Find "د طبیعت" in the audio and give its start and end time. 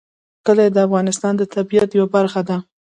1.37-1.89